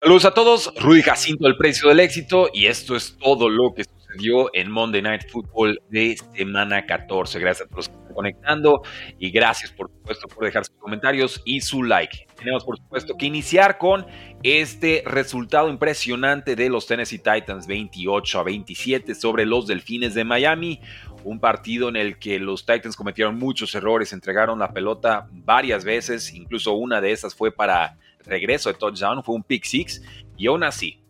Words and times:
Saludos 0.00 0.26
a 0.26 0.30
todos, 0.30 0.72
Rudy 0.80 1.02
Jacinto, 1.02 1.48
el 1.48 1.56
precio 1.56 1.88
del 1.88 1.98
éxito, 1.98 2.50
y 2.54 2.66
esto 2.66 2.94
es 2.94 3.18
todo 3.18 3.48
lo 3.48 3.74
que 3.74 3.82
sucedió 3.82 4.48
en 4.54 4.70
Monday 4.70 5.02
Night 5.02 5.22
Football 5.28 5.82
de 5.90 6.16
semana 6.36 6.86
14. 6.86 7.40
Gracias 7.40 7.66
a 7.66 7.68
todos 7.68 7.78
los 7.78 7.88
que 7.88 7.94
están 7.96 8.14
conectando 8.14 8.82
y 9.18 9.32
gracias 9.32 9.72
por 9.72 9.90
supuesto 9.90 10.28
por 10.28 10.44
dejar 10.44 10.64
sus 10.64 10.76
comentarios 10.76 11.42
y 11.44 11.62
su 11.62 11.82
like. 11.82 12.28
Tenemos 12.36 12.64
por 12.64 12.76
supuesto 12.76 13.16
que 13.16 13.26
iniciar 13.26 13.76
con 13.76 14.06
este 14.44 15.02
resultado 15.04 15.68
impresionante 15.68 16.54
de 16.54 16.68
los 16.68 16.86
Tennessee 16.86 17.18
Titans 17.18 17.66
28 17.66 18.38
a 18.38 18.44
27 18.44 19.16
sobre 19.16 19.46
los 19.46 19.66
Delfines 19.66 20.14
de 20.14 20.22
Miami. 20.22 20.80
Un 21.24 21.40
partido 21.40 21.88
en 21.88 21.96
el 21.96 22.20
que 22.20 22.38
los 22.38 22.64
Titans 22.64 22.94
cometieron 22.94 23.36
muchos 23.36 23.74
errores, 23.74 24.12
entregaron 24.12 24.60
la 24.60 24.72
pelota 24.72 25.26
varias 25.32 25.84
veces, 25.84 26.32
incluso 26.32 26.74
una 26.74 27.00
de 27.00 27.10
esas 27.10 27.34
fue 27.34 27.50
para 27.50 27.98
regreso 28.28 28.72
de 28.72 28.78
touchdown, 28.78 29.22
fue 29.24 29.34
un 29.34 29.42
pick 29.42 29.64
six, 29.64 30.02
y 30.36 30.46
aún 30.46 30.62
así, 30.62 31.02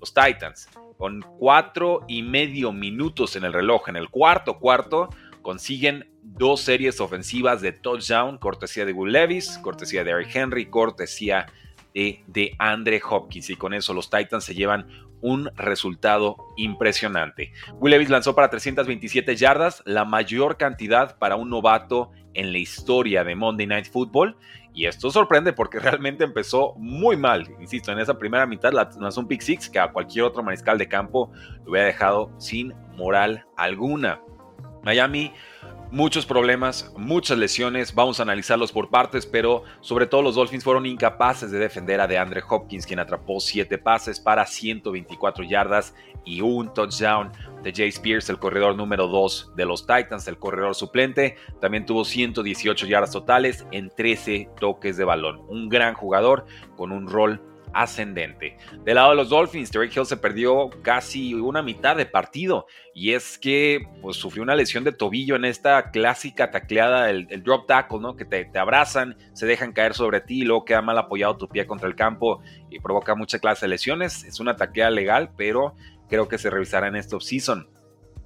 los 0.00 0.12
Titans, 0.12 0.68
con 0.98 1.22
cuatro 1.38 2.04
y 2.08 2.22
medio 2.22 2.72
minutos 2.72 3.36
en 3.36 3.44
el 3.44 3.52
reloj, 3.52 3.88
en 3.88 3.96
el 3.96 4.08
cuarto 4.08 4.58
cuarto, 4.58 5.10
consiguen 5.42 6.10
dos 6.22 6.60
series 6.60 7.00
ofensivas 7.00 7.60
de 7.60 7.72
touchdown, 7.72 8.38
cortesía 8.38 8.84
de 8.84 8.92
Will 8.92 9.12
Levis, 9.12 9.58
cortesía 9.58 10.04
de 10.04 10.10
Eric 10.10 10.34
Henry, 10.34 10.66
cortesía 10.66 11.46
de, 11.94 12.22
de 12.26 12.54
Andre 12.58 13.00
Hopkins, 13.08 13.50
y 13.50 13.56
con 13.56 13.72
eso 13.72 13.94
los 13.94 14.10
Titans 14.10 14.44
se 14.44 14.54
llevan 14.54 14.86
un 15.20 15.50
resultado 15.56 16.36
impresionante. 16.56 17.52
Will 17.74 17.92
Levis 17.92 18.10
lanzó 18.10 18.34
para 18.34 18.50
327 18.50 19.36
yardas, 19.36 19.82
la 19.86 20.04
mayor 20.04 20.56
cantidad 20.56 21.18
para 21.18 21.36
un 21.36 21.50
novato 21.50 22.10
en 22.36 22.52
la 22.52 22.58
historia 22.58 23.24
de 23.24 23.34
Monday 23.34 23.66
Night 23.66 23.86
Football. 23.90 24.36
Y 24.72 24.86
esto 24.86 25.10
sorprende 25.10 25.52
porque 25.52 25.78
realmente 25.80 26.22
empezó 26.22 26.74
muy 26.76 27.16
mal. 27.16 27.48
Insisto, 27.60 27.90
en 27.92 27.98
esa 27.98 28.18
primera 28.18 28.46
mitad 28.46 28.72
lanzó 28.72 29.20
un 29.20 29.26
pick 29.26 29.40
six 29.40 29.68
que 29.68 29.78
a 29.78 29.90
cualquier 29.90 30.26
otro 30.26 30.42
mariscal 30.42 30.78
de 30.78 30.88
campo 30.88 31.32
lo 31.64 31.72
hubiera 31.72 31.86
dejado 31.86 32.30
sin 32.38 32.74
moral 32.96 33.44
alguna. 33.56 34.20
Miami 34.84 35.32
muchos 35.90 36.26
problemas, 36.26 36.92
muchas 36.96 37.38
lesiones, 37.38 37.94
vamos 37.94 38.18
a 38.18 38.24
analizarlos 38.24 38.72
por 38.72 38.90
partes, 38.90 39.26
pero 39.26 39.62
sobre 39.80 40.06
todo 40.06 40.22
los 40.22 40.34
Dolphins 40.34 40.64
fueron 40.64 40.86
incapaces 40.86 41.50
de 41.50 41.58
defender 41.58 42.00
a 42.00 42.06
DeAndre 42.06 42.42
Hopkins, 42.48 42.86
quien 42.86 42.98
atrapó 42.98 43.40
7 43.40 43.78
pases 43.78 44.20
para 44.20 44.46
124 44.46 45.44
yardas 45.44 45.94
y 46.24 46.40
un 46.40 46.74
touchdown 46.74 47.30
de 47.62 47.72
Jay 47.72 47.88
Spears, 47.88 48.28
el 48.28 48.38
corredor 48.38 48.76
número 48.76 49.06
2 49.06 49.52
de 49.56 49.64
los 49.64 49.86
Titans, 49.86 50.26
el 50.28 50.38
corredor 50.38 50.74
suplente, 50.74 51.36
también 51.60 51.86
tuvo 51.86 52.04
118 52.04 52.86
yardas 52.86 53.12
totales 53.12 53.66
en 53.70 53.90
13 53.90 54.50
toques 54.60 54.96
de 54.96 55.04
balón. 55.04 55.40
Un 55.48 55.68
gran 55.68 55.94
jugador 55.94 56.46
con 56.76 56.92
un 56.92 57.08
rol 57.08 57.40
ascendente. 57.72 58.56
Del 58.84 58.96
lado 58.96 59.10
de 59.10 59.16
los 59.16 59.28
Dolphins, 59.28 59.70
Derek 59.70 59.96
Hill 59.96 60.06
se 60.06 60.16
perdió 60.16 60.70
casi 60.82 61.34
una 61.34 61.62
mitad 61.62 61.96
de 61.96 62.06
partido 62.06 62.66
y 62.94 63.12
es 63.12 63.38
que 63.38 63.88
pues, 64.00 64.16
sufrió 64.16 64.42
una 64.42 64.54
lesión 64.54 64.84
de 64.84 64.92
tobillo 64.92 65.36
en 65.36 65.44
esta 65.44 65.90
clásica 65.90 66.50
tacleada, 66.50 67.10
el, 67.10 67.26
drop 67.42 67.66
tackle, 67.66 68.00
¿no? 68.00 68.16
que 68.16 68.24
te, 68.24 68.50
abrazan, 68.58 69.16
se 69.34 69.46
dejan 69.46 69.72
caer 69.72 69.94
sobre 69.94 70.20
ti 70.20 70.40
y 70.40 70.44
luego 70.44 70.64
queda 70.64 70.82
mal 70.82 70.98
apoyado 70.98 71.36
tu 71.36 71.48
pie 71.48 71.66
contra 71.66 71.88
el 71.88 71.94
campo 71.94 72.40
y 72.70 72.80
provoca 72.80 73.14
mucha 73.14 73.38
clase 73.38 73.66
de 73.66 73.70
lesiones. 73.70 74.24
Es 74.24 74.40
una 74.40 74.56
tacleada 74.56 74.90
legal, 74.90 75.30
pero 75.36 75.74
creo 76.08 76.28
que 76.28 76.38
se 76.38 76.50
revisará 76.50 76.88
en 76.88 76.96
esta 76.96 77.16
offseason. 77.16 77.68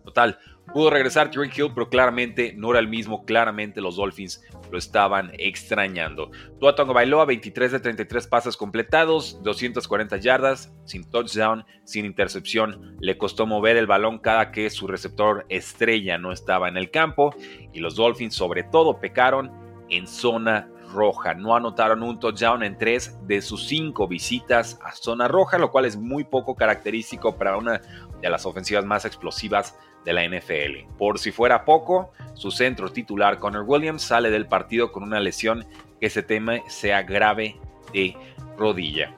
Total, 0.05 0.39
Pudo 0.73 0.91
regresar 0.91 1.31
Tyreek 1.31 1.59
Hill, 1.59 1.73
pero 1.75 1.89
claramente 1.89 2.55
no 2.57 2.71
era 2.71 2.79
el 2.79 2.87
mismo. 2.87 3.25
Claramente 3.25 3.81
los 3.81 3.97
Dolphins 3.97 4.43
lo 4.71 4.79
estaban 4.79 5.33
extrañando. 5.37 6.31
Tua 6.61 6.73
bailó 6.73 7.21
a 7.21 7.25
23 7.25 7.73
de 7.73 7.81
33 7.81 8.27
pases 8.29 8.57
completados, 8.57 9.43
240 9.43 10.17
yardas, 10.19 10.73
sin 10.85 11.11
touchdown, 11.11 11.65
sin 11.85 12.05
intercepción. 12.05 12.97
Le 13.01 13.19
costó 13.19 13.47
mover 13.47 13.77
el 13.77 13.89
balón 13.89 14.21
cada 14.21 14.53
que 14.53 14.71
su 14.71 14.87
receptor 14.87 15.45
estrella 15.49 16.19
no 16.19 16.31
estaba 16.31 16.69
en 16.69 16.77
el 16.77 16.91
campo. 16.91 17.35
Y 17.73 17.81
los 17.81 17.97
Dolphins, 17.97 18.35
sobre 18.35 18.63
todo, 18.63 19.01
pecaron 19.01 19.51
en 19.89 20.07
zona 20.07 20.69
roja. 20.93 21.34
No 21.34 21.55
anotaron 21.55 22.03
un 22.03 22.19
touchdown 22.19 22.62
en 22.62 22.77
tres 22.77 23.19
de 23.27 23.43
sus 23.43 23.67
cinco 23.67 24.06
visitas 24.09 24.78
a 24.84 24.93
zona 24.93 25.28
roja, 25.28 25.59
lo 25.59 25.71
cual 25.71 25.84
es 25.84 25.97
muy 25.97 26.25
poco 26.25 26.55
característico 26.55 27.37
para 27.37 27.56
una 27.56 27.81
de 28.21 28.31
las 28.31 28.47
ofensivas 28.47 28.84
más 28.84 29.05
explosivas 29.05 29.77
de 30.05 30.12
la 30.12 30.27
NFL. 30.27 30.97
Por 30.99 31.19
si 31.19 31.33
fuera 31.33 31.65
poco, 31.65 32.12
su 32.34 32.51
centro 32.51 32.91
titular 32.91 33.39
Connor 33.39 33.65
Williams 33.67 34.03
sale 34.03 34.31
del 34.31 34.47
partido 34.47 34.93
con 34.93 35.03
una 35.03 35.21
lesión 35.21 35.67
que 36.01 36.11
se 36.11 36.23
teme 36.23 36.62
sea 36.69 37.03
grave 37.03 37.57
de 37.93 38.17
rodilla. 38.57 39.15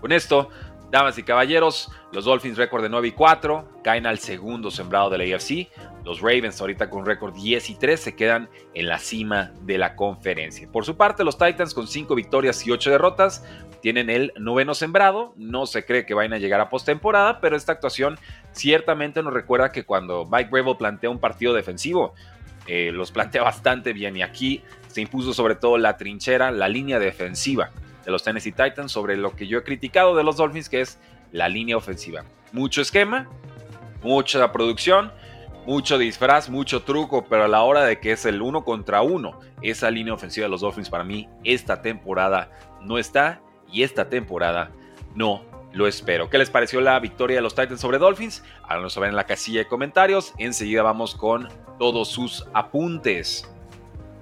Con 0.00 0.12
esto, 0.12 0.48
damas 0.90 1.16
y 1.18 1.22
caballeros, 1.22 1.90
los 2.12 2.24
Dolphins 2.24 2.58
récord 2.58 2.82
de 2.82 2.88
9 2.88 3.08
y 3.08 3.12
4 3.12 3.80
caen 3.84 4.06
al 4.06 4.18
segundo 4.18 4.70
sembrado 4.70 5.10
de 5.10 5.18
la 5.18 5.36
AFC. 5.36 5.68
Los 6.04 6.20
Ravens 6.20 6.60
ahorita 6.60 6.90
con 6.90 7.06
récord 7.06 7.34
10 7.34 7.70
y 7.70 7.74
3 7.76 8.00
se 8.00 8.16
quedan 8.16 8.48
en 8.74 8.88
la 8.88 8.98
cima 8.98 9.52
de 9.62 9.78
la 9.78 9.94
conferencia. 9.94 10.68
Por 10.70 10.84
su 10.84 10.96
parte, 10.96 11.24
los 11.24 11.38
Titans 11.38 11.74
con 11.74 11.86
5 11.86 12.14
victorias 12.14 12.66
y 12.66 12.72
8 12.72 12.90
derrotas 12.90 13.44
tienen 13.80 14.10
el 14.10 14.32
noveno 14.38 14.74
sembrado. 14.74 15.32
No 15.36 15.66
se 15.66 15.84
cree 15.84 16.06
que 16.06 16.14
vayan 16.14 16.32
a 16.32 16.38
llegar 16.38 16.60
a 16.60 16.68
postemporada, 16.68 17.40
pero 17.40 17.56
esta 17.56 17.72
actuación 17.72 18.18
ciertamente 18.52 19.22
nos 19.22 19.32
recuerda 19.32 19.70
que 19.70 19.84
cuando 19.84 20.26
Mike 20.30 20.50
Gravel 20.50 20.76
plantea 20.76 21.10
un 21.10 21.20
partido 21.20 21.54
defensivo, 21.54 22.14
eh, 22.66 22.90
los 22.92 23.12
plantea 23.12 23.42
bastante 23.42 23.92
bien 23.92 24.16
y 24.16 24.22
aquí 24.22 24.62
se 24.88 25.00
impuso 25.00 25.32
sobre 25.32 25.54
todo 25.54 25.78
la 25.78 25.96
trinchera, 25.96 26.50
la 26.50 26.68
línea 26.68 26.98
defensiva 26.98 27.70
de 28.04 28.10
los 28.10 28.22
Tennessee 28.22 28.52
Titans 28.52 28.92
sobre 28.92 29.16
lo 29.16 29.34
que 29.36 29.46
yo 29.46 29.58
he 29.58 29.62
criticado 29.62 30.14
de 30.16 30.24
los 30.24 30.36
Dolphins, 30.36 30.68
que 30.68 30.80
es 30.80 30.98
la 31.32 31.48
línea 31.48 31.76
ofensiva. 31.76 32.24
Mucho 32.52 32.82
esquema, 32.82 33.28
mucha 34.02 34.52
producción, 34.52 35.12
mucho 35.66 35.98
disfraz, 35.98 36.48
mucho 36.48 36.82
truco, 36.82 37.26
pero 37.28 37.44
a 37.44 37.48
la 37.48 37.62
hora 37.62 37.84
de 37.84 38.00
que 38.00 38.12
es 38.12 38.24
el 38.26 38.42
uno 38.42 38.64
contra 38.64 39.02
uno, 39.02 39.38
esa 39.62 39.90
línea 39.90 40.14
ofensiva 40.14 40.46
de 40.46 40.50
los 40.50 40.62
Dolphins 40.62 40.90
para 40.90 41.04
mí 41.04 41.28
esta 41.44 41.82
temporada 41.82 42.50
no 42.80 42.98
está 42.98 43.40
y 43.70 43.82
esta 43.82 44.08
temporada 44.08 44.70
no 45.14 45.44
lo 45.72 45.86
espero. 45.86 46.28
¿Qué 46.28 46.38
les 46.38 46.50
pareció 46.50 46.80
la 46.80 46.98
victoria 46.98 47.36
de 47.36 47.42
los 47.42 47.54
Titans 47.54 47.80
sobre 47.80 47.98
Dolphins? 47.98 48.42
Háganos 48.64 48.94
saber 48.94 49.10
en 49.10 49.16
la 49.16 49.24
casilla 49.24 49.60
de 49.60 49.68
comentarios. 49.68 50.34
Enseguida 50.38 50.82
vamos 50.82 51.14
con 51.14 51.48
todos 51.78 52.08
sus 52.08 52.46
apuntes. 52.52 53.48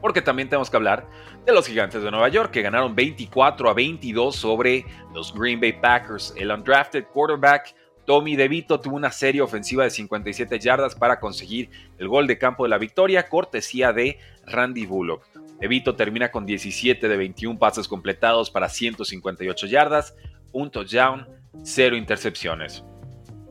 Porque 0.00 0.22
también 0.22 0.48
tenemos 0.48 0.70
que 0.70 0.76
hablar 0.76 1.06
de 1.48 1.54
los 1.54 1.66
gigantes 1.66 2.02
de 2.02 2.10
Nueva 2.10 2.28
York 2.28 2.50
que 2.50 2.60
ganaron 2.60 2.94
24 2.94 3.70
a 3.70 3.72
22 3.72 4.36
sobre 4.36 4.84
los 5.14 5.32
Green 5.32 5.58
Bay 5.58 5.72
Packers. 5.72 6.34
El 6.36 6.50
undrafted 6.50 7.06
quarterback 7.06 7.74
Tommy 8.04 8.36
DeVito 8.36 8.78
tuvo 8.80 8.96
una 8.96 9.10
serie 9.10 9.40
ofensiva 9.40 9.84
de 9.84 9.90
57 9.90 10.58
yardas 10.58 10.94
para 10.94 11.18
conseguir 11.18 11.70
el 11.96 12.06
gol 12.06 12.26
de 12.26 12.36
campo 12.36 12.64
de 12.64 12.68
la 12.68 12.76
victoria, 12.76 13.30
cortesía 13.30 13.94
de 13.94 14.18
Randy 14.44 14.84
Bullock. 14.84 15.24
DeVito 15.58 15.96
termina 15.96 16.30
con 16.30 16.44
17 16.44 17.08
de 17.08 17.16
21 17.16 17.58
pases 17.58 17.88
completados 17.88 18.50
para 18.50 18.68
158 18.68 19.66
yardas, 19.68 20.16
un 20.52 20.70
touchdown, 20.70 21.26
cero 21.62 21.96
intercepciones. 21.96 22.84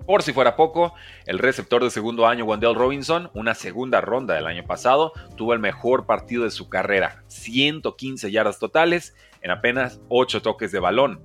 Por 0.07 0.23
si 0.23 0.31
fuera 0.31 0.55
poco, 0.55 0.93
el 1.25 1.37
receptor 1.37 1.83
de 1.83 1.89
segundo 1.89 2.27
año 2.27 2.45
Wendell 2.45 2.75
Robinson, 2.75 3.29
una 3.33 3.53
segunda 3.53 3.99
ronda 3.99 4.35
del 4.35 4.47
año 4.47 4.63
pasado, 4.63 5.11
tuvo 5.35 5.51
el 5.51 5.59
mejor 5.59 6.05
partido 6.05 6.45
de 6.45 6.51
su 6.51 6.69
carrera, 6.69 7.25
115 7.27 8.31
yardas 8.31 8.57
totales 8.57 9.13
en 9.41 9.51
apenas 9.51 9.99
8 10.07 10.41
toques 10.41 10.71
de 10.71 10.79
balón. 10.79 11.19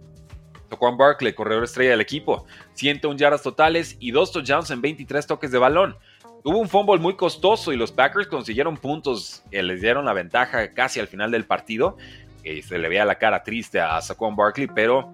Juan 0.69 0.97
Barkley, 0.97 1.33
corredor 1.33 1.63
estrella 1.63 1.93
del 1.93 2.01
equipo, 2.01 2.45
101 2.75 3.17
yardas 3.19 3.43
totales 3.43 3.97
y 4.01 4.11
2 4.11 4.33
touchdowns 4.33 4.73
en 4.73 4.81
23 4.81 5.29
toques 5.29 5.53
de 5.53 5.59
balón. 5.59 5.97
Tuvo 6.43 6.59
un 6.59 6.69
fumble 6.69 6.99
muy 6.99 7.15
costoso 7.15 7.73
y 7.73 7.77
los 7.77 7.93
Packers 7.93 8.27
consiguieron 8.27 8.77
puntos 8.77 9.45
que 9.49 9.63
les 9.63 9.81
dieron 9.81 10.07
la 10.07 10.13
ventaja 10.13 10.75
casi 10.75 10.99
al 10.99 11.07
final 11.07 11.31
del 11.31 11.45
partido. 11.45 11.97
se 12.43 12.79
le 12.79 12.89
veía 12.89 13.05
la 13.05 13.15
cara 13.15 13.45
triste 13.45 13.79
a 13.79 14.01
Saquon 14.01 14.35
Barkley, 14.35 14.67
pero 14.67 15.13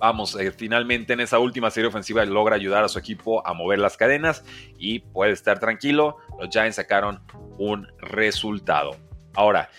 vamos, 0.00 0.34
eh, 0.34 0.50
finalmente 0.50 1.12
en 1.12 1.20
esa 1.20 1.38
última 1.38 1.70
serie 1.70 1.88
ofensiva 1.88 2.24
logra 2.24 2.56
ayudar 2.56 2.82
a 2.82 2.88
su 2.88 2.98
equipo 2.98 3.46
a 3.46 3.52
mover 3.54 3.78
las 3.78 3.96
cadenas 3.96 4.44
y 4.78 5.00
puede 5.00 5.32
estar 5.32 5.60
tranquilo. 5.60 6.16
Los 6.40 6.48
Giants 6.50 6.76
sacaron 6.76 7.20
un 7.58 7.86
resultado. 8.00 8.96
Ahora, 9.34 9.70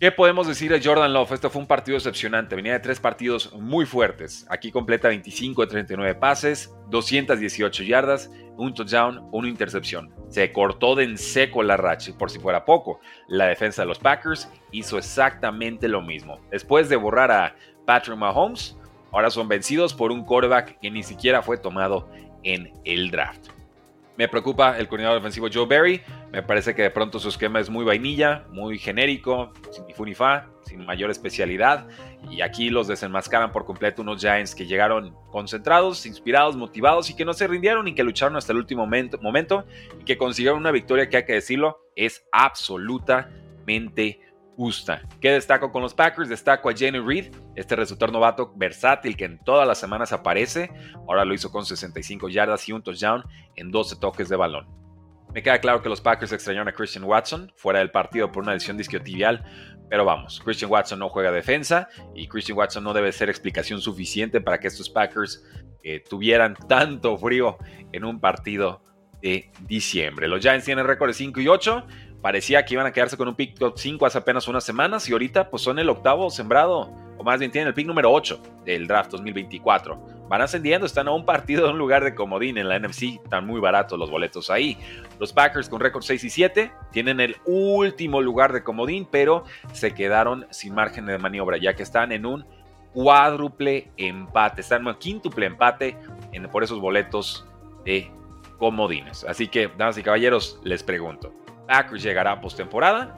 ¿Qué 0.00 0.10
podemos 0.10 0.48
decir 0.48 0.72
de 0.72 0.82
Jordan 0.82 1.12
Love? 1.12 1.30
Este 1.30 1.48
fue 1.48 1.62
un 1.62 1.68
partido 1.68 1.96
decepcionante. 1.96 2.56
Venía 2.56 2.72
de 2.72 2.80
tres 2.80 2.98
partidos 2.98 3.52
muy 3.52 3.86
fuertes. 3.86 4.44
Aquí 4.50 4.72
completa 4.72 5.06
25 5.06 5.62
de 5.62 5.68
39 5.68 6.16
pases, 6.16 6.74
218 6.88 7.84
yardas, 7.84 8.28
un 8.56 8.74
touchdown, 8.74 9.28
una 9.30 9.48
intercepción. 9.48 10.12
Se 10.28 10.50
cortó 10.50 10.96
de 10.96 11.04
en 11.04 11.16
seco 11.16 11.62
la 11.62 11.76
racha. 11.76 12.18
Por 12.18 12.32
si 12.32 12.40
fuera 12.40 12.64
poco, 12.64 12.98
la 13.28 13.46
defensa 13.46 13.82
de 13.82 13.86
los 13.86 14.00
Packers 14.00 14.50
hizo 14.72 14.98
exactamente 14.98 15.86
lo 15.86 16.02
mismo. 16.02 16.40
Después 16.50 16.88
de 16.88 16.96
borrar 16.96 17.30
a 17.30 17.54
Patrick 17.86 18.18
Mahomes, 18.18 18.76
ahora 19.12 19.30
son 19.30 19.48
vencidos 19.48 19.94
por 19.94 20.10
un 20.10 20.24
quarterback 20.24 20.78
que 20.80 20.90
ni 20.90 21.02
siquiera 21.02 21.42
fue 21.42 21.58
tomado 21.58 22.08
en 22.42 22.72
el 22.84 23.10
draft. 23.10 23.48
Me 24.16 24.28
preocupa 24.28 24.78
el 24.78 24.88
coordinador 24.88 25.18
defensivo 25.18 25.48
Joe 25.52 25.66
Barry. 25.66 26.02
Me 26.32 26.42
parece 26.42 26.74
que 26.74 26.82
de 26.82 26.90
pronto 26.90 27.18
su 27.18 27.30
esquema 27.30 27.60
es 27.60 27.70
muy 27.70 27.84
vainilla, 27.84 28.44
muy 28.50 28.78
genérico, 28.78 29.52
sin 29.70 29.86
ni 29.86 29.94
funifa, 29.94 30.48
sin 30.64 30.84
mayor 30.84 31.10
especialidad. 31.10 31.88
Y 32.30 32.42
aquí 32.42 32.68
los 32.68 32.88
desenmascaran 32.88 33.52
por 33.52 33.64
completo 33.64 34.02
unos 34.02 34.20
Giants 34.20 34.54
que 34.54 34.66
llegaron 34.66 35.16
concentrados, 35.30 36.04
inspirados, 36.04 36.56
motivados 36.56 37.08
y 37.08 37.16
que 37.16 37.24
no 37.24 37.32
se 37.32 37.48
rindieron 37.48 37.88
y 37.88 37.94
que 37.94 38.04
lucharon 38.04 38.36
hasta 38.36 38.52
el 38.52 38.58
último 38.58 38.82
momento, 38.82 39.18
momento 39.22 39.64
y 39.98 40.04
que 40.04 40.18
consiguieron 40.18 40.60
una 40.60 40.72
victoria 40.72 41.08
que 41.08 41.16
hay 41.16 41.24
que 41.24 41.32
decirlo 41.32 41.78
es 41.96 42.24
absolutamente 42.32 44.20
gusta. 44.56 45.02
¿Qué 45.20 45.30
destaco 45.30 45.72
con 45.72 45.82
los 45.82 45.94
Packers? 45.94 46.28
Destaco 46.28 46.68
a 46.68 46.74
Jenny 46.74 46.98
Reed, 46.98 47.34
este 47.56 47.76
resultado 47.76 48.12
novato 48.12 48.52
versátil 48.56 49.16
que 49.16 49.24
en 49.24 49.38
todas 49.38 49.66
las 49.66 49.78
semanas 49.78 50.12
aparece. 50.12 50.70
Ahora 51.08 51.24
lo 51.24 51.34
hizo 51.34 51.50
con 51.50 51.64
65 51.64 52.28
yardas 52.28 52.68
y 52.68 52.72
un 52.72 52.82
touchdown 52.82 53.24
en 53.56 53.70
12 53.70 53.96
toques 53.96 54.28
de 54.28 54.36
balón. 54.36 54.66
Me 55.34 55.42
queda 55.42 55.60
claro 55.60 55.82
que 55.82 55.88
los 55.88 56.00
Packers 56.00 56.32
extrañaron 56.32 56.68
a 56.68 56.72
Christian 56.72 57.04
Watson 57.04 57.50
fuera 57.56 57.78
del 57.78 57.90
partido 57.90 58.30
por 58.30 58.42
una 58.42 58.52
lesión 58.52 58.76
disquiotibial, 58.76 59.42
pero 59.88 60.04
vamos, 60.04 60.40
Christian 60.44 60.70
Watson 60.70 60.98
no 60.98 61.08
juega 61.08 61.32
defensa 61.32 61.88
y 62.14 62.28
Christian 62.28 62.58
Watson 62.58 62.84
no 62.84 62.92
debe 62.92 63.12
ser 63.12 63.30
explicación 63.30 63.80
suficiente 63.80 64.42
para 64.42 64.60
que 64.60 64.68
estos 64.68 64.90
Packers 64.90 65.42
eh, 65.82 66.04
tuvieran 66.08 66.54
tanto 66.68 67.16
frío 67.16 67.56
en 67.92 68.04
un 68.04 68.20
partido 68.20 68.82
de 69.22 69.50
diciembre. 69.66 70.28
Los 70.28 70.40
Giants 70.40 70.66
tienen 70.66 70.86
récord 70.86 71.08
de 71.08 71.14
5 71.14 71.40
y 71.40 71.48
8 71.48 71.86
parecía 72.22 72.64
que 72.64 72.74
iban 72.74 72.86
a 72.86 72.92
quedarse 72.92 73.16
con 73.16 73.28
un 73.28 73.34
pick 73.34 73.58
top 73.58 73.74
5 73.76 74.06
hace 74.06 74.18
apenas 74.18 74.48
unas 74.48 74.64
semanas 74.64 75.08
y 75.08 75.12
ahorita 75.12 75.50
pues 75.50 75.62
son 75.62 75.78
el 75.78 75.90
octavo 75.90 76.30
sembrado, 76.30 76.90
o 77.18 77.24
más 77.24 77.40
bien 77.40 77.50
tienen 77.50 77.68
el 77.68 77.74
pick 77.74 77.86
número 77.86 78.10
8 78.10 78.40
del 78.64 78.86
draft 78.86 79.10
2024. 79.10 80.22
Van 80.28 80.40
ascendiendo, 80.40 80.86
están 80.86 81.08
a 81.08 81.10
un 81.10 81.26
partido 81.26 81.66
de 81.66 81.72
un 81.72 81.78
lugar 81.78 82.04
de 82.04 82.14
comodín 82.14 82.56
en 82.56 82.68
la 82.68 82.78
NFC, 82.78 83.20
están 83.22 83.46
muy 83.46 83.60
baratos 83.60 83.98
los 83.98 84.08
boletos 84.08 84.48
ahí. 84.48 84.78
Los 85.18 85.32
Packers 85.32 85.68
con 85.68 85.80
récord 85.80 86.02
6 86.02 86.24
y 86.24 86.30
7 86.30 86.72
tienen 86.90 87.20
el 87.20 87.36
último 87.44 88.22
lugar 88.22 88.52
de 88.52 88.62
comodín, 88.62 89.06
pero 89.10 89.44
se 89.72 89.92
quedaron 89.92 90.46
sin 90.50 90.74
margen 90.74 91.04
de 91.04 91.18
maniobra, 91.18 91.58
ya 91.58 91.74
que 91.74 91.82
están 91.82 92.12
en 92.12 92.24
un 92.24 92.46
cuádruple 92.94 93.90
empate, 93.96 94.62
están 94.62 94.82
en 94.82 94.88
un 94.88 94.94
quíntuple 94.94 95.46
empate 95.46 95.98
por 96.50 96.62
esos 96.62 96.80
boletos 96.80 97.46
de 97.84 98.10
comodines. 98.58 99.24
Así 99.24 99.48
que, 99.48 99.68
damas 99.76 99.98
y 99.98 100.02
caballeros, 100.02 100.60
les 100.62 100.82
pregunto, 100.82 101.34
Packers 101.72 102.02
llegará 102.02 102.38
postemporada 102.38 103.16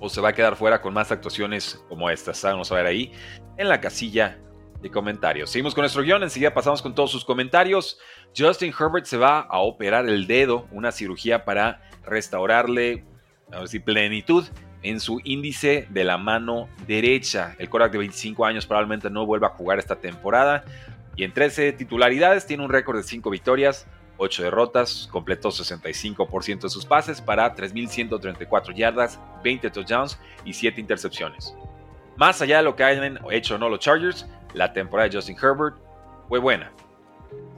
o 0.00 0.08
se 0.08 0.18
va 0.22 0.30
a 0.30 0.32
quedar 0.32 0.56
fuera 0.56 0.80
con 0.80 0.94
más 0.94 1.12
actuaciones 1.12 1.84
como 1.90 2.08
estas. 2.08 2.42
Vamos 2.42 2.72
a 2.72 2.76
ver 2.76 2.86
ahí 2.86 3.12
en 3.58 3.68
la 3.68 3.78
casilla 3.78 4.38
de 4.80 4.90
comentarios. 4.90 5.50
Seguimos 5.50 5.74
con 5.74 5.82
nuestro 5.82 6.02
guion, 6.02 6.22
enseguida 6.22 6.54
pasamos 6.54 6.80
con 6.80 6.94
todos 6.94 7.10
sus 7.10 7.26
comentarios. 7.26 7.98
Justin 8.34 8.72
Herbert 8.72 9.04
se 9.04 9.18
va 9.18 9.40
a 9.40 9.58
operar 9.58 10.08
el 10.08 10.26
dedo, 10.26 10.66
una 10.70 10.92
cirugía 10.92 11.44
para 11.44 11.82
restaurarle, 12.06 13.04
a 13.52 13.58
ver 13.58 13.68
si 13.68 13.80
plenitud 13.80 14.46
en 14.82 14.98
su 14.98 15.20
índice 15.22 15.86
de 15.90 16.04
la 16.04 16.16
mano 16.16 16.70
derecha. 16.86 17.54
El 17.58 17.68
Korak 17.68 17.92
de 17.92 17.98
25 17.98 18.46
años 18.46 18.64
probablemente 18.64 19.10
no 19.10 19.26
vuelva 19.26 19.48
a 19.48 19.50
jugar 19.50 19.78
esta 19.78 19.96
temporada. 19.96 20.64
Y 21.16 21.24
en 21.24 21.34
13 21.34 21.74
titularidades 21.74 22.46
tiene 22.46 22.64
un 22.64 22.70
récord 22.70 22.96
de 22.96 23.02
5 23.02 23.28
victorias, 23.28 23.86
8 24.16 24.44
derrotas, 24.44 25.08
completó 25.10 25.50
65% 25.50 26.62
de 26.62 26.68
sus 26.68 26.84
pases 26.84 27.20
para 27.20 27.54
3.134 27.54 28.74
yardas, 28.74 29.20
20 29.42 29.70
touchdowns 29.70 30.18
y 30.44 30.52
7 30.52 30.80
intercepciones. 30.80 31.54
Más 32.16 32.40
allá 32.40 32.58
de 32.58 32.62
lo 32.62 32.76
que 32.76 32.84
hayan 32.84 33.18
hecho 33.30 33.56
o 33.56 33.58
no 33.58 33.68
los 33.68 33.80
Chargers, 33.80 34.26
la 34.52 34.72
temporada 34.72 35.08
de 35.08 35.16
Justin 35.16 35.36
Herbert 35.36 35.76
fue 36.28 36.38
buena. 36.38 36.70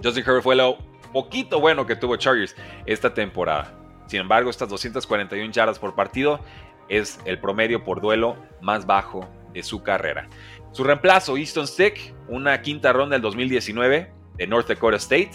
Justin 0.03 0.25
Herbert 0.27 0.43
fue 0.43 0.57
lo 0.57 0.79
poquito 1.13 1.61
bueno 1.61 1.87
que 1.87 1.97
tuvo 1.97 2.17
Chargers 2.17 2.57
esta 2.87 3.13
temporada. 3.13 3.73
Sin 4.07 4.21
embargo, 4.21 4.51
estas 4.51 4.69
241 4.69 5.53
yardas 5.53 5.79
por 5.79 5.95
partido 5.95 6.41
es 6.89 7.19
el 7.25 7.39
promedio 7.39 7.85
por 7.85 8.01
duelo 8.01 8.37
más 8.61 8.87
bajo 8.87 9.29
de 9.53 9.63
su 9.63 9.83
carrera. 9.83 10.29
Su 10.73 10.85
reemplazo, 10.85 11.37
Easton 11.37 11.67
Stick, 11.67 12.15
una 12.29 12.61
quinta 12.63 12.93
ronda 12.93 13.15
del 13.15 13.23
2019 13.23 14.13
de 14.37 14.47
North 14.47 14.69
Dakota 14.69 14.97
State, 14.97 15.33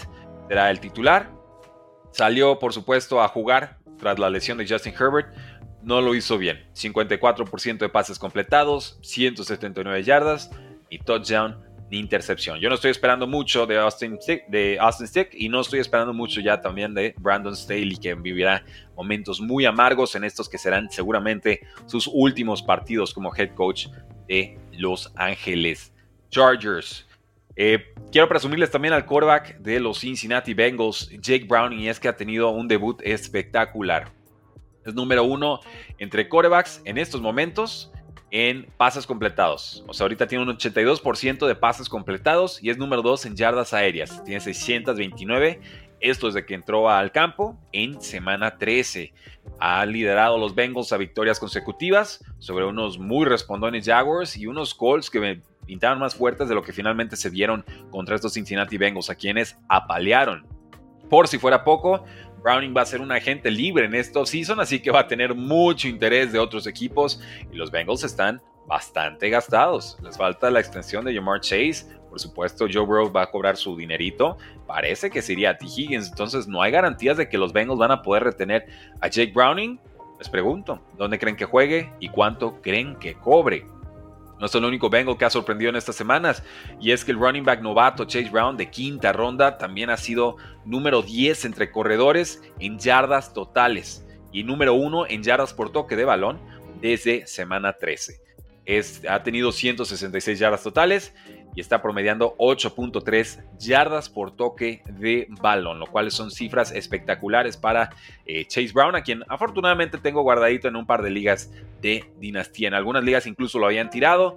era 0.49 0.69
el 0.69 0.79
titular. 0.79 1.29
Salió, 2.11 2.59
por 2.59 2.73
supuesto, 2.73 3.21
a 3.21 3.27
jugar 3.27 3.77
tras 3.97 4.19
la 4.19 4.29
lesión 4.29 4.57
de 4.57 4.67
Justin 4.67 4.93
Herbert. 4.93 5.33
No 5.81 6.01
lo 6.01 6.13
hizo 6.13 6.37
bien. 6.37 6.67
54% 6.73 7.77
de 7.77 7.89
pases 7.89 8.19
completados, 8.19 8.99
179 9.01 10.03
yardas 10.03 10.51
y 10.89 10.99
touchdown 10.99 11.57
ni 11.91 11.99
intercepción. 11.99 12.59
Yo 12.59 12.69
no 12.69 12.75
estoy 12.75 12.89
esperando 12.91 13.27
mucho 13.27 13.65
de 13.65 13.77
Austin, 13.77 14.17
Stick, 14.21 14.47
de 14.47 14.77
Austin 14.79 15.07
Stick 15.07 15.29
y 15.33 15.49
no 15.49 15.59
estoy 15.59 15.79
esperando 15.79 16.13
mucho 16.13 16.39
ya 16.39 16.61
también 16.61 16.93
de 16.93 17.13
Brandon 17.17 17.55
Staley, 17.55 17.97
que 17.97 18.15
vivirá 18.15 18.63
momentos 18.95 19.41
muy 19.41 19.65
amargos 19.65 20.15
en 20.15 20.23
estos 20.23 20.47
que 20.47 20.57
serán 20.57 20.89
seguramente 20.89 21.67
sus 21.85 22.09
últimos 22.11 22.63
partidos 22.63 23.13
como 23.13 23.35
head 23.35 23.53
coach 23.55 23.87
de 24.29 24.57
Los 24.71 25.11
Ángeles 25.17 25.93
Chargers. 26.29 27.05
Eh, 27.63 27.93
quiero 28.11 28.27
presumirles 28.27 28.71
también 28.71 28.91
al 28.91 29.05
quarterback 29.05 29.59
de 29.59 29.79
los 29.79 29.99
Cincinnati 29.99 30.55
Bengals, 30.55 31.11
Jake 31.21 31.45
Browning, 31.47 31.81
y 31.81 31.89
es 31.89 31.99
que 31.99 32.07
ha 32.07 32.15
tenido 32.15 32.49
un 32.49 32.67
debut 32.67 32.99
espectacular. 33.03 34.11
Es 34.83 34.95
número 34.95 35.23
uno 35.23 35.59
entre 35.99 36.27
quarterbacks 36.27 36.81
en 36.85 36.97
estos 36.97 37.21
momentos 37.21 37.91
en 38.31 38.65
pases 38.77 39.05
completados. 39.05 39.83
O 39.87 39.93
sea, 39.93 40.05
ahorita 40.05 40.25
tiene 40.25 40.43
un 40.43 40.57
82% 40.57 41.45
de 41.45 41.53
pases 41.53 41.87
completados 41.87 42.63
y 42.63 42.71
es 42.71 42.79
número 42.79 43.03
dos 43.03 43.27
en 43.27 43.35
yardas 43.35 43.75
aéreas. 43.75 44.23
Tiene 44.23 44.41
629. 44.41 45.61
Esto 45.99 46.25
desde 46.25 46.47
que 46.47 46.55
entró 46.55 46.89
al 46.89 47.11
campo 47.11 47.59
en 47.73 48.01
semana 48.01 48.57
13. 48.57 49.13
Ha 49.59 49.85
liderado 49.85 50.33
a 50.33 50.39
los 50.39 50.55
Bengals 50.55 50.93
a 50.93 50.97
victorias 50.97 51.39
consecutivas 51.39 52.25
sobre 52.39 52.65
unos 52.65 52.97
muy 52.97 53.27
respondones 53.27 53.85
Jaguars 53.85 54.35
y 54.35 54.47
unos 54.47 54.73
Colts 54.73 55.11
que 55.11 55.41
pintaron 55.65 55.99
más 55.99 56.15
fuertes 56.15 56.49
de 56.49 56.55
lo 56.55 56.63
que 56.63 56.73
finalmente 56.73 57.15
se 57.15 57.29
vieron 57.29 57.65
contra 57.89 58.15
estos 58.15 58.33
Cincinnati 58.33 58.77
Bengals, 58.77 59.09
a 59.09 59.15
quienes 59.15 59.57
apalearon. 59.67 60.45
Por 61.09 61.27
si 61.27 61.37
fuera 61.37 61.63
poco, 61.63 62.05
Browning 62.41 62.73
va 62.75 62.81
a 62.81 62.85
ser 62.85 63.01
un 63.01 63.11
agente 63.11 63.51
libre 63.51 63.85
en 63.85 63.95
estos 63.95 64.29
season, 64.29 64.59
así 64.59 64.79
que 64.79 64.91
va 64.91 65.01
a 65.01 65.07
tener 65.07 65.35
mucho 65.35 65.87
interés 65.87 66.31
de 66.31 66.39
otros 66.39 66.65
equipos 66.67 67.21
y 67.51 67.55
los 67.55 67.69
Bengals 67.69 68.03
están 68.03 68.41
bastante 68.67 69.29
gastados. 69.29 69.97
Les 70.01 70.17
falta 70.17 70.49
la 70.49 70.59
extensión 70.59 71.05
de 71.05 71.13
Jamar 71.13 71.41
Chase. 71.41 71.85
Por 72.09 72.19
supuesto, 72.19 72.65
Joe 72.71 72.85
Burrow 72.85 73.11
va 73.11 73.23
a 73.23 73.31
cobrar 73.31 73.57
su 73.57 73.75
dinerito. 73.75 74.37
Parece 74.67 75.09
que 75.09 75.21
sería 75.21 75.57
T. 75.57 75.65
Higgins. 75.65 76.09
Entonces, 76.09 76.47
no 76.47 76.61
hay 76.61 76.71
garantías 76.71 77.17
de 77.17 77.29
que 77.29 77.37
los 77.37 77.53
Bengals 77.53 77.79
van 77.79 77.91
a 77.91 78.01
poder 78.01 78.23
retener 78.23 78.65
a 78.99 79.07
Jake 79.07 79.31
Browning. 79.33 79.79
Les 80.17 80.29
pregunto, 80.29 80.81
¿dónde 80.97 81.19
creen 81.19 81.35
que 81.35 81.45
juegue 81.45 81.91
y 81.99 82.09
cuánto 82.09 82.61
creen 82.61 82.95
que 82.95 83.15
cobre? 83.15 83.65
No 84.41 84.47
es 84.47 84.55
el 84.55 84.65
único 84.65 84.89
Bengal 84.89 85.19
que 85.19 85.25
ha 85.25 85.29
sorprendido 85.29 85.69
en 85.69 85.75
estas 85.75 85.95
semanas, 85.95 86.41
y 86.79 86.91
es 86.91 87.05
que 87.05 87.11
el 87.11 87.19
running 87.19 87.45
back 87.45 87.61
novato 87.61 88.05
Chase 88.05 88.31
Brown 88.31 88.57
de 88.57 88.71
quinta 88.71 89.13
ronda 89.13 89.59
también 89.59 89.91
ha 89.91 89.97
sido 89.97 90.35
número 90.65 91.03
10 91.03 91.45
entre 91.45 91.69
corredores 91.69 92.41
en 92.59 92.79
yardas 92.79 93.33
totales 93.33 94.03
y 94.31 94.43
número 94.43 94.73
1 94.73 95.05
en 95.09 95.21
yardas 95.21 95.53
por 95.53 95.71
toque 95.71 95.95
de 95.95 96.05
balón 96.05 96.39
desde 96.81 97.27
semana 97.27 97.73
13. 97.73 98.19
Es, 98.65 99.03
ha 99.07 99.21
tenido 99.21 99.51
166 99.51 100.39
yardas 100.39 100.63
totales 100.63 101.13
y 101.55 101.61
está 101.61 101.81
promediando 101.81 102.35
8.3 102.37 103.43
yardas 103.57 104.09
por 104.09 104.35
toque 104.35 104.81
de 104.87 105.27
balón, 105.41 105.79
lo 105.79 105.87
cual 105.87 106.11
son 106.11 106.31
cifras 106.31 106.71
espectaculares 106.71 107.57
para 107.57 107.89
eh, 108.25 108.45
Chase 108.45 108.71
Brown, 108.73 108.95
a 108.95 109.01
quien 109.01 109.23
afortunadamente 109.27 109.97
tengo 109.97 110.21
guardadito 110.21 110.67
en 110.67 110.75
un 110.75 110.85
par 110.85 111.01
de 111.01 111.09
ligas 111.09 111.51
de 111.81 112.05
dinastía. 112.19 112.67
En 112.67 112.73
algunas 112.73 113.03
ligas 113.03 113.27
incluso 113.27 113.59
lo 113.59 113.65
habían 113.65 113.89
tirado. 113.89 114.35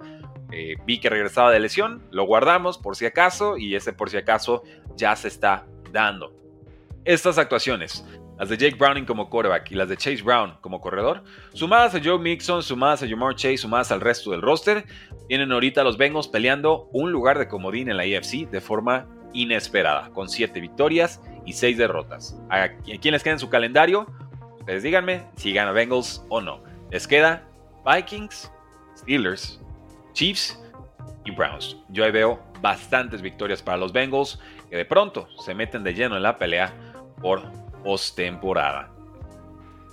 Eh, 0.51 0.75
vi 0.85 0.99
que 0.99 1.09
regresaba 1.09 1.51
de 1.51 1.59
lesión, 1.59 2.03
lo 2.11 2.25
guardamos 2.25 2.77
por 2.77 2.95
si 2.95 3.05
acaso 3.05 3.57
y 3.57 3.75
ese 3.75 3.93
por 3.93 4.09
si 4.09 4.17
acaso 4.17 4.63
ya 4.95 5.15
se 5.15 5.27
está 5.27 5.65
dando. 5.91 6.33
Estas 7.03 7.37
actuaciones 7.37 8.05
las 8.37 8.49
de 8.49 8.57
Jake 8.57 8.75
Browning 8.75 9.05
como 9.05 9.29
quarterback 9.29 9.71
y 9.71 9.75
las 9.75 9.87
de 9.87 9.95
Chase 9.95 10.21
Brown 10.21 10.57
como 10.61 10.81
corredor, 10.81 11.23
sumadas 11.53 11.95
a 11.95 12.01
Joe 12.03 12.19
Mixon, 12.19 12.61
sumadas 12.61 13.01
a 13.03 13.07
Jamar 13.07 13.35
Chase, 13.35 13.57
sumadas 13.57 13.91
al 13.91 14.01
resto 14.01 14.31
del 14.31 14.41
roster, 14.41 14.85
tienen 15.27 15.51
ahorita 15.51 15.83
los 15.83 15.97
Bengals 15.97 16.27
peleando 16.27 16.87
un 16.91 17.11
lugar 17.11 17.39
de 17.39 17.47
comodín 17.47 17.89
en 17.89 17.97
la 17.97 18.03
AFC 18.03 18.49
de 18.49 18.61
forma 18.61 19.07
inesperada, 19.33 20.09
con 20.11 20.29
7 20.29 20.59
victorias 20.59 21.21
y 21.45 21.53
6 21.53 21.77
derrotas. 21.77 22.39
¿A 22.49 22.69
quién 22.69 23.11
les 23.11 23.23
queda 23.23 23.33
en 23.33 23.39
su 23.39 23.49
calendario? 23.49 24.07
Ustedes 24.59 24.83
díganme 24.83 25.23
si 25.35 25.53
gana 25.53 25.71
Bengals 25.71 26.25
o 26.29 26.41
no. 26.41 26.63
Les 26.91 27.07
queda 27.07 27.43
Vikings, 27.85 28.51
Steelers, 28.97 29.61
Chiefs 30.13 30.59
y 31.25 31.31
Browns. 31.31 31.77
Yo 31.89 32.05
ahí 32.05 32.11
veo 32.11 32.39
bastantes 32.61 33.21
victorias 33.21 33.61
para 33.61 33.77
los 33.77 33.91
Bengals 33.91 34.39
que 34.69 34.77
de 34.77 34.85
pronto 34.85 35.27
se 35.39 35.53
meten 35.53 35.83
de 35.83 35.93
lleno 35.93 36.15
en 36.15 36.23
la 36.23 36.37
pelea 36.37 36.73
por 37.21 37.43
postemporada. 37.83 38.94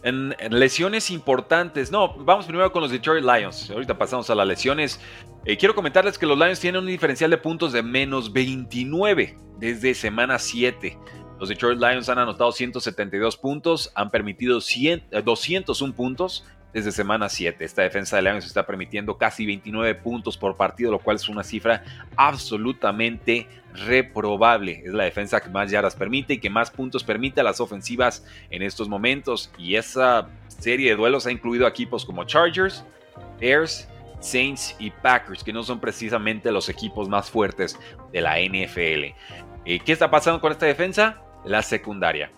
En, 0.03 0.35
lesiones 0.51 1.11
importantes, 1.11 1.91
no, 1.93 2.15
vamos 2.15 2.47
primero 2.47 2.73
con 2.73 2.83
los 2.83 2.91
Detroit 2.91 3.25
Lions. 3.25 3.71
Ahorita 3.71 3.97
pasamos 3.97 4.29
a 4.31 4.35
las 4.35 4.47
lesiones. 4.47 5.01
Eh, 5.45 5.57
quiero 5.57 5.75
comentarles 5.75 6.19
que 6.19 6.27
los 6.27 6.37
Lions 6.37 6.61
tienen 6.61 6.81
un 6.81 6.89
diferencial 6.89 7.31
de 7.31 7.39
puntos 7.39 7.73
de 7.73 7.83
menos 7.83 8.33
29 8.33 9.39
desde 9.59 9.95
semana 9.95 10.39
7. 10.39 10.99
Los 11.39 11.49
Detroit 11.49 11.79
Lions 11.79 12.09
han 12.09 12.19
anotado 12.19 12.53
172 12.53 13.37
puntos, 13.37 13.91
han 13.95 14.11
permitido 14.11 14.61
100, 14.61 15.09
201 15.25 15.95
puntos 15.95 16.45
desde 16.73 16.93
semana 16.93 17.29
7. 17.29 17.65
Esta 17.65 17.83
defensa 17.83 18.17
de 18.17 18.23
Lions 18.23 18.47
está 18.47 18.67
permitiendo 18.67 19.17
casi 19.17 19.47
29 19.47 19.95
puntos 19.97 20.37
por 20.37 20.57
partido, 20.57 20.91
lo 20.91 20.99
cual 20.99 21.17
es 21.17 21.29
una 21.29 21.45
cifra 21.45 21.85
absolutamente 22.17 23.47
reprobable. 23.75 24.83
Es 24.85 24.93
la 24.93 25.05
defensa 25.05 25.41
que 25.41 25.51
más 25.51 25.71
yardas 25.71 25.95
permite 25.95 26.35
y 26.35 26.39
que 26.39 26.51
más 26.51 26.71
puntos 26.71 27.05
permite 27.05 27.41
a 27.41 27.45
las 27.45 27.61
ofensivas 27.61 28.25
en 28.51 28.63
estos 28.63 28.89
momentos. 28.89 29.51
Y 29.59 29.77
esa 29.77 30.29
serie 30.49 30.91
de 30.91 30.97
duelos 30.97 31.27
ha 31.27 31.33
incluido 31.33 31.67
equipos 31.67 32.05
como 32.05 32.25
Chargers, 32.25 32.85
Bears, 33.41 33.89
Saints 34.21 34.77
y 34.79 34.91
Packers, 34.91 35.43
que 35.43 35.53
no 35.53 35.63
son 35.63 35.81
precisamente 35.81 36.53
los 36.53 36.69
equipos 36.69 37.09
más 37.09 37.31
fuertes 37.31 37.79
de 38.13 38.21
la 38.21 38.39
NFL. 38.39 39.15
Eh, 39.65 39.81
¿Qué 39.85 39.93
está 39.93 40.11
pasando 40.11 40.41
con 40.41 40.53
esta 40.53 40.67
defensa? 40.67 41.23
La 41.45 41.63
secundaria. 41.63 42.31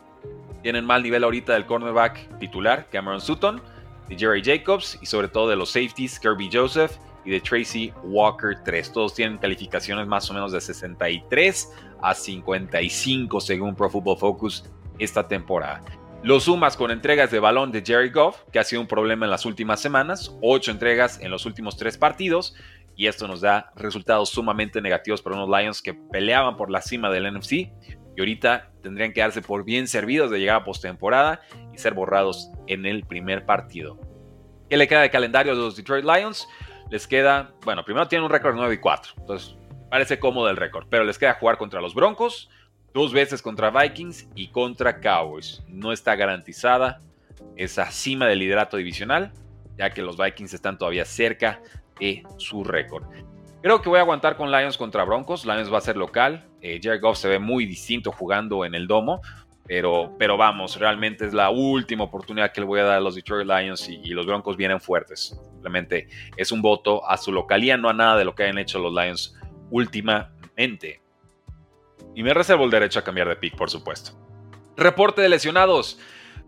Tienen 0.63 0.87
mal 0.87 1.03
nivel 1.03 1.25
ahorita 1.25 1.53
del 1.53 1.67
cornerback 1.67 2.39
titular, 2.39 2.89
Cameron 2.91 3.21
Sutton 3.21 3.61
de 4.09 4.17
Jerry 4.17 4.43
Jacobs 4.43 4.99
y 5.01 5.07
sobre 5.07 5.29
todo 5.29 5.49
de 5.49 5.57
los 5.57 5.71
safeties 5.71 6.19
Kirby 6.19 6.51
Joseph 6.53 6.93
y 7.25 7.31
de 7.31 7.41
Tracy 7.41 7.93
Walker 8.05 8.59
3. 8.65 8.93
Todos 8.93 9.15
tienen 9.15 9.39
calificaciones 9.39 10.07
más 10.07 10.31
o 10.31 10.35
menos 10.35 10.53
de 10.53 10.61
63 10.61 11.73
a 12.03 12.15
55 12.15 13.41
según 13.41 13.75
Pro 13.75 13.89
Football 13.89 14.19
Focus 14.19 14.65
esta 14.99 15.27
temporada. 15.27 15.83
Los 16.23 16.45
sumas 16.45 16.77
con 16.77 16.91
entregas 16.91 17.31
de 17.31 17.39
balón 17.39 17.71
de 17.71 17.83
Jerry 17.85 18.09
Goff, 18.09 18.45
que 18.51 18.59
ha 18.59 18.65
sido 18.65 18.81
un 18.81 18.89
problema 18.89 19.27
en 19.27 19.31
las 19.31 19.45
últimas 19.45 19.81
semanas, 19.81 20.35
8 20.41 20.71
entregas 20.71 21.21
en 21.21 21.31
los 21.31 21.45
últimos 21.45 21.77
3 21.77 21.99
partidos, 21.99 22.55
y 22.97 23.09
esto 23.09 23.29
nos 23.29 23.41
da 23.41 23.73
resultados 23.77 24.31
sumamente 24.31 24.81
negativos 24.81 25.21
para 25.21 25.37
unos 25.37 25.49
Lions 25.49 25.83
que 25.83 25.93
peleaban 25.93 26.57
por 26.57 26.71
la 26.71 26.81
cima 26.81 27.11
del 27.11 27.31
NFC 27.31 27.71
y 28.17 28.21
ahorita 28.21 28.71
tendrían 28.83 29.13
que 29.13 29.21
darse 29.21 29.43
por 29.43 29.65
bien 29.65 29.89
servidos 29.89 30.31
de 30.31 30.39
llegar 30.39 30.57
a 30.57 30.65
postemporada 30.65 31.41
y 31.73 31.79
ser 31.79 31.95
borrados 31.95 32.51
en 32.67 32.87
el 32.87 33.05
primer 33.05 33.45
partido. 33.45 33.99
¿Qué 34.69 34.77
le 34.77 34.89
queda 34.89 35.03
de 35.03 35.11
calendario 35.11 35.53
a 35.53 35.55
los 35.55 35.77
Detroit 35.77 36.05
Lions? 36.05 36.49
Les 36.91 37.07
queda, 37.07 37.53
bueno, 37.65 37.85
primero 37.85 38.07
tienen 38.09 38.25
un 38.25 38.31
récord 38.31 38.55
9 38.55 38.75
y 38.75 38.79
4, 38.79 39.15
entonces 39.19 39.57
parece 39.91 40.19
cómodo 40.19 40.49
el 40.49 40.57
récord, 40.57 40.87
pero 40.89 41.05
les 41.05 41.19
queda 41.19 41.35
jugar 41.35 41.57
contra 41.57 41.81
los 41.81 41.95
Broncos, 41.95 42.51
dos 42.93 43.13
veces 43.13 43.43
contra 43.43 43.71
Vikings 43.71 44.29
y 44.35 44.49
contra 44.49 45.01
Cowboys. 45.01 45.63
No 45.69 45.93
está 45.93 46.15
garantizada 46.15 47.01
esa 47.57 47.91
cima 47.91 48.27
del 48.27 48.41
liderato 48.41 48.77
divisional, 48.77 49.33
ya 49.79 49.91
que 49.91 50.03
los 50.03 50.17
Vikings 50.17 50.55
están 50.55 50.79
todavía 50.79 51.05
cerca 51.05 51.61
de 51.99 52.23
su 52.39 52.65
récord. 52.65 53.05
Creo 53.63 53.81
que 53.81 53.89
voy 53.89 53.99
a 53.99 54.03
aguantar 54.03 54.37
con 54.37 54.51
Lions 54.51 54.77
contra 54.77 55.05
Broncos. 55.05 55.47
Lions 55.47 55.73
va 55.73 55.79
a 55.79 55.81
ser 55.81 55.97
local. 55.97 56.45
Eh, 56.65 56.81
Jared 56.83 57.03
Goff 57.03 57.19
se 57.19 57.29
ve 57.29 57.39
muy 57.39 57.67
distinto 57.67 58.11
jugando 58.11 58.65
en 58.65 58.75
el 58.75 58.87
domo. 58.87 59.21
Pero, 59.67 60.15
pero 60.19 60.37
vamos, 60.37 60.79
realmente 60.79 61.25
es 61.25 61.33
la 61.33 61.49
última 61.49 62.05
oportunidad 62.05 62.53
que 62.53 62.61
le 62.61 62.67
voy 62.67 62.81
a 62.81 62.85
dar 62.85 62.99
a 62.99 63.01
los 63.01 63.15
Detroit 63.15 63.47
Lions 63.47 63.89
y, 63.89 63.99
y, 64.05 64.11
los 64.11 64.27
Broncos 64.27 64.59
vienen 64.59 64.79
fuertes. 64.79 65.41
Simplemente 65.53 66.07
es 66.37 66.53
un 66.53 66.61
voto 66.61 67.09
a 67.09 67.17
su 67.17 67.33
localía, 67.33 67.79
no 67.79 67.89
a 67.89 67.95
nada 67.95 68.19
de 68.19 68.27
lo 68.27 68.35
que 68.35 68.43
hayan 68.43 68.59
hecho 68.59 68.79
los 68.79 68.93
Lions 68.93 69.35
últimamente. 69.71 71.01
Y 72.15 72.23
me 72.23 72.35
reservo 72.35 72.65
el 72.65 72.71
derecho 72.71 72.99
a 72.99 73.05
cambiar 73.05 73.29
de 73.29 73.37
pick, 73.37 73.57
por 73.57 73.71
supuesto. 73.71 74.13
Reporte 74.77 75.23
de 75.23 75.31
lesionados. 75.31 75.99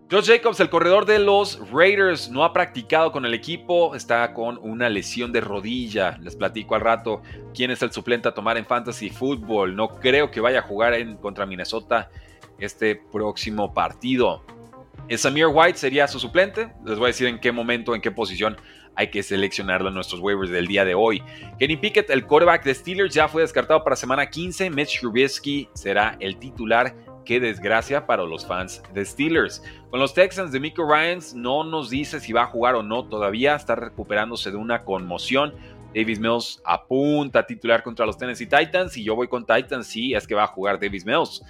Josh 0.08 0.26
Jacobs, 0.28 0.60
el 0.60 0.70
corredor 0.70 1.04
de 1.04 1.18
los 1.18 1.58
Raiders, 1.72 2.30
no 2.30 2.44
ha 2.44 2.52
practicado 2.52 3.10
con 3.10 3.26
el 3.26 3.34
equipo, 3.34 3.96
está 3.96 4.32
con 4.34 4.56
una 4.62 4.88
lesión 4.88 5.32
de 5.32 5.40
rodilla. 5.40 6.16
Les 6.22 6.36
platico 6.36 6.76
al 6.76 6.80
rato 6.82 7.22
quién 7.52 7.72
es 7.72 7.82
el 7.82 7.90
suplente 7.90 8.28
a 8.28 8.32
tomar 8.32 8.56
en 8.56 8.64
Fantasy 8.64 9.10
Football. 9.10 9.74
No 9.74 9.88
creo 9.88 10.30
que 10.30 10.40
vaya 10.40 10.60
a 10.60 10.62
jugar 10.62 10.94
en, 10.94 11.16
contra 11.16 11.44
Minnesota 11.44 12.08
este 12.60 12.94
próximo 12.94 13.74
partido. 13.74 14.44
Samir 15.16 15.48
White 15.48 15.78
sería 15.78 16.06
su 16.06 16.20
suplente. 16.20 16.68
Les 16.84 16.98
voy 16.98 17.06
a 17.06 17.08
decir 17.08 17.26
en 17.26 17.40
qué 17.40 17.50
momento, 17.50 17.92
en 17.92 18.00
qué 18.00 18.12
posición 18.12 18.56
hay 18.94 19.10
que 19.10 19.24
seleccionarlo 19.24 19.88
en 19.88 19.94
nuestros 19.96 20.20
waivers 20.20 20.52
del 20.52 20.68
día 20.68 20.84
de 20.84 20.94
hoy. 20.94 21.20
Kenny 21.58 21.78
Pickett, 21.78 22.10
el 22.10 22.26
quarterback 22.26 22.62
de 22.62 22.74
Steelers, 22.74 23.12
ya 23.12 23.26
fue 23.26 23.42
descartado 23.42 23.82
para 23.82 23.96
semana 23.96 24.30
15. 24.30 24.70
Mitch 24.70 25.00
Trubisky 25.00 25.68
será 25.74 26.16
el 26.20 26.36
titular 26.36 26.94
qué 27.26 27.40
desgracia 27.40 28.06
para 28.06 28.24
los 28.24 28.46
fans 28.46 28.82
de 28.94 29.04
Steelers. 29.04 29.62
Con 29.90 30.00
los 30.00 30.14
Texans 30.14 30.52
de 30.52 30.60
Miko 30.60 30.90
Ryans 30.90 31.34
no 31.34 31.64
nos 31.64 31.90
dice 31.90 32.20
si 32.20 32.32
va 32.32 32.44
a 32.44 32.46
jugar 32.46 32.74
o 32.76 32.82
no 32.82 33.04
todavía, 33.04 33.54
está 33.54 33.74
recuperándose 33.74 34.50
de 34.50 34.56
una 34.56 34.84
conmoción. 34.84 35.52
Davis 35.94 36.18
Mills 36.18 36.62
apunta 36.64 37.40
a 37.40 37.46
titular 37.46 37.82
contra 37.82 38.06
los 38.06 38.16
Tennessee 38.16 38.46
Titans 38.46 38.96
y 38.96 39.04
yo 39.04 39.14
voy 39.14 39.28
con 39.28 39.44
Titans, 39.44 39.86
sí, 39.86 40.14
es 40.14 40.26
que 40.26 40.34
va 40.34 40.44
a 40.44 40.48
jugar 40.48 40.80
Davis 40.80 41.04
Mills. 41.04 41.42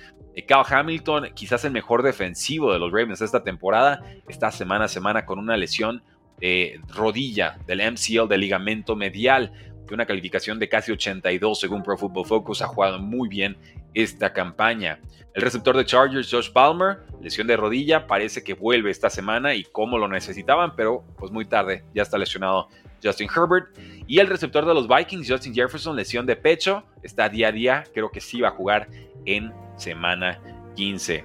Cal 0.46 0.62
eh, 0.62 0.74
Hamilton, 0.74 1.30
quizás 1.34 1.64
el 1.64 1.72
mejor 1.72 2.02
defensivo 2.02 2.72
de 2.72 2.78
los 2.78 2.92
Ravens 2.92 3.20
esta 3.20 3.42
temporada, 3.42 4.02
está 4.28 4.50
semana 4.50 4.86
a 4.86 4.88
semana 4.88 5.24
con 5.24 5.38
una 5.38 5.56
lesión 5.56 6.02
de 6.38 6.80
rodilla 6.94 7.58
del 7.66 7.80
MCL, 7.80 8.28
del 8.28 8.40
ligamento 8.40 8.94
medial, 8.96 9.52
de 9.86 9.94
una 9.94 10.06
calificación 10.06 10.58
de 10.58 10.68
casi 10.68 10.92
82 10.92 11.60
según 11.60 11.82
Pro 11.82 11.96
Football 11.96 12.26
Focus, 12.26 12.62
ha 12.62 12.66
jugado 12.66 12.98
muy 12.98 13.28
bien 13.28 13.56
esta 13.96 14.32
campaña. 14.32 15.00
El 15.34 15.42
receptor 15.42 15.76
de 15.76 15.84
Chargers, 15.84 16.30
Josh 16.30 16.52
Palmer, 16.52 16.98
lesión 17.20 17.46
de 17.46 17.56
rodilla, 17.56 18.06
parece 18.06 18.44
que 18.44 18.54
vuelve 18.54 18.90
esta 18.90 19.10
semana 19.10 19.54
y 19.54 19.64
como 19.64 19.98
lo 19.98 20.06
necesitaban, 20.06 20.76
pero 20.76 21.02
pues 21.18 21.32
muy 21.32 21.46
tarde, 21.46 21.82
ya 21.94 22.02
está 22.02 22.18
lesionado 22.18 22.68
Justin 23.02 23.28
Herbert. 23.34 23.68
Y 24.06 24.18
el 24.18 24.28
receptor 24.28 24.66
de 24.66 24.74
los 24.74 24.86
Vikings, 24.86 25.30
Justin 25.30 25.54
Jefferson, 25.54 25.96
lesión 25.96 26.26
de 26.26 26.36
pecho, 26.36 26.84
está 27.02 27.28
día 27.28 27.48
a 27.48 27.52
día, 27.52 27.84
creo 27.94 28.10
que 28.10 28.20
sí 28.20 28.40
va 28.40 28.48
a 28.48 28.52
jugar 28.52 28.88
en 29.24 29.52
semana 29.76 30.38
15. 30.76 31.24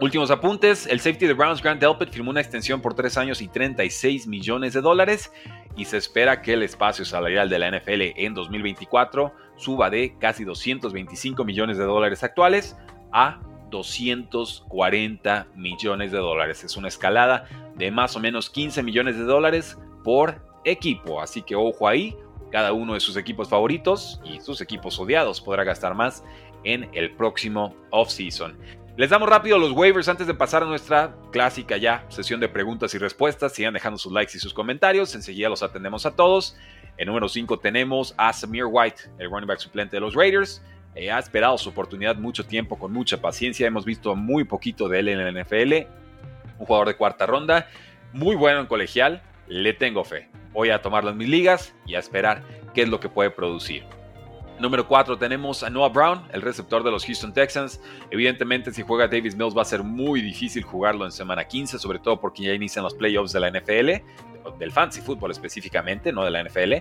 Últimos 0.00 0.30
apuntes, 0.30 0.86
el 0.86 1.00
safety 1.00 1.26
de 1.26 1.32
Browns, 1.32 1.62
Grant 1.62 1.80
Delpit, 1.80 2.10
firmó 2.10 2.30
una 2.30 2.40
extensión 2.40 2.80
por 2.80 2.94
3 2.94 3.16
años 3.16 3.40
y 3.40 3.48
36 3.48 4.26
millones 4.26 4.74
de 4.74 4.80
dólares 4.80 5.32
y 5.76 5.84
se 5.84 5.98
espera 5.98 6.42
que 6.42 6.54
el 6.54 6.62
espacio 6.62 7.04
salarial 7.04 7.48
de 7.48 7.58
la 7.58 7.70
NFL 7.70 8.02
en 8.16 8.34
2024 8.34 9.32
suba 9.56 9.90
de 9.90 10.16
casi 10.18 10.44
225 10.44 11.44
millones 11.44 11.78
de 11.78 11.84
dólares 11.84 12.22
actuales 12.22 12.76
a 13.12 13.40
240 13.70 15.46
millones 15.54 16.12
de 16.12 16.18
dólares. 16.18 16.64
Es 16.64 16.76
una 16.76 16.88
escalada 16.88 17.46
de 17.76 17.90
más 17.90 18.16
o 18.16 18.20
menos 18.20 18.48
15 18.50 18.82
millones 18.82 19.16
de 19.16 19.24
dólares 19.24 19.78
por 20.02 20.40
equipo, 20.64 21.20
así 21.20 21.42
que 21.42 21.56
ojo 21.56 21.86
ahí, 21.88 22.16
cada 22.50 22.72
uno 22.72 22.94
de 22.94 23.00
sus 23.00 23.16
equipos 23.16 23.48
favoritos 23.48 24.20
y 24.24 24.40
sus 24.40 24.60
equipos 24.60 24.98
odiados 24.98 25.40
podrá 25.40 25.64
gastar 25.64 25.94
más 25.94 26.24
en 26.64 26.88
el 26.92 27.14
próximo 27.14 27.74
offseason. 27.90 28.56
Les 28.96 29.10
damos 29.10 29.28
rápido 29.28 29.58
los 29.58 29.72
waivers 29.72 30.08
antes 30.08 30.26
de 30.26 30.32
pasar 30.32 30.62
a 30.62 30.66
nuestra 30.66 31.14
clásica 31.30 31.76
ya 31.76 32.06
sesión 32.08 32.40
de 32.40 32.48
preguntas 32.48 32.94
y 32.94 32.98
respuestas. 32.98 33.52
Sigan 33.52 33.74
dejando 33.74 33.98
sus 33.98 34.10
likes 34.10 34.32
y 34.34 34.40
sus 34.40 34.54
comentarios. 34.54 35.14
Enseguida 35.14 35.50
los 35.50 35.62
atendemos 35.62 36.06
a 36.06 36.16
todos. 36.16 36.56
En 36.96 37.08
número 37.08 37.28
5 37.28 37.58
tenemos 37.58 38.14
a 38.16 38.32
Samir 38.32 38.64
White, 38.64 39.02
el 39.18 39.28
running 39.28 39.48
back 39.48 39.58
suplente 39.58 39.96
de 39.96 40.00
los 40.00 40.14
Raiders. 40.14 40.62
Eh, 40.94 41.10
ha 41.10 41.18
esperado 41.18 41.58
su 41.58 41.68
oportunidad 41.68 42.16
mucho 42.16 42.46
tiempo, 42.46 42.78
con 42.78 42.90
mucha 42.90 43.20
paciencia. 43.20 43.66
Hemos 43.66 43.84
visto 43.84 44.16
muy 44.16 44.44
poquito 44.44 44.88
de 44.88 45.00
él 45.00 45.08
en 45.08 45.18
la 45.18 45.42
NFL. 45.42 45.74
Un 46.58 46.64
jugador 46.64 46.88
de 46.88 46.96
cuarta 46.96 47.26
ronda, 47.26 47.68
muy 48.14 48.34
bueno 48.34 48.60
en 48.60 48.66
colegial. 48.66 49.20
Le 49.46 49.74
tengo 49.74 50.04
fe. 50.04 50.30
Voy 50.52 50.70
a 50.70 50.80
tomarlo 50.80 51.10
en 51.10 51.18
mis 51.18 51.28
ligas 51.28 51.74
y 51.84 51.96
a 51.96 51.98
esperar 51.98 52.42
qué 52.72 52.82
es 52.82 52.88
lo 52.88 52.98
que 52.98 53.10
puede 53.10 53.28
producir. 53.28 53.84
Número 54.58 54.88
4 54.88 55.18
tenemos 55.18 55.62
a 55.62 55.68
Noah 55.68 55.90
Brown, 55.90 56.22
el 56.32 56.40
receptor 56.40 56.82
de 56.82 56.90
los 56.90 57.04
Houston 57.04 57.34
Texans. 57.34 57.78
Evidentemente, 58.10 58.72
si 58.72 58.82
juega 58.82 59.06
Davis 59.06 59.36
Mills 59.36 59.56
va 59.56 59.62
a 59.62 59.66
ser 59.66 59.82
muy 59.82 60.22
difícil 60.22 60.62
jugarlo 60.62 61.04
en 61.04 61.12
semana 61.12 61.44
15, 61.44 61.78
sobre 61.78 61.98
todo 61.98 62.18
porque 62.18 62.44
ya 62.44 62.54
inician 62.54 62.82
los 62.82 62.94
playoffs 62.94 63.32
de 63.32 63.40
la 63.40 63.50
NFL, 63.50 64.58
del 64.58 64.72
fantasy 64.72 65.02
fútbol 65.02 65.30
específicamente, 65.30 66.10
no 66.10 66.24
de 66.24 66.30
la 66.30 66.42
NFL. 66.42 66.74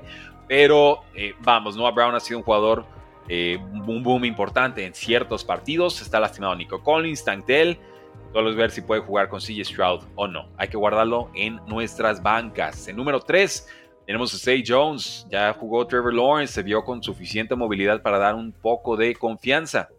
Pero 0.48 1.04
eh, 1.14 1.34
vamos, 1.42 1.76
Noah 1.76 1.92
Brown 1.92 2.16
ha 2.16 2.22
sido 2.22 2.40
un 2.40 2.46
jugador, 2.46 2.86
eh, 3.28 3.60
un 3.62 4.04
boom 4.04 4.24
importante 4.24 4.86
en 4.86 4.94
ciertos 4.94 5.44
partidos. 5.44 6.02
Está 6.02 6.22
lastimado 6.22 6.56
Nico 6.56 6.82
Collins, 6.82 7.26
Tantel. 7.26 7.78
Solo 8.32 8.52
es 8.52 8.56
ver 8.56 8.72
si 8.72 8.82
puede 8.82 9.02
jugar 9.02 9.28
con 9.28 9.42
CJ 9.42 9.66
Stroud 9.66 10.04
o 10.16 10.28
no. 10.28 10.48
Hay 10.58 10.70
que 10.70 10.78
guardarlo 10.78 11.30
en 11.36 11.60
nuestras 11.68 12.24
bancas. 12.24 12.88
En 12.88 12.96
número 12.96 13.20
3 13.20 13.68
tenemos 14.06 14.34
a 14.34 14.38
Say 14.38 14.64
Jones, 14.66 15.28
ya 15.30 15.54
jugó 15.54 15.86
Trevor 15.88 16.14
Lawrence, 16.14 16.54
se 16.54 16.64
vio 16.64 16.84
con 16.84 17.02
suficiente 17.02 17.56
movilidad 17.56 18.02
para 18.02 18.18
dar 18.18 18.36
un 18.36 18.52
poco 18.52 18.96
de 18.96 19.16
confianza. 19.16 19.90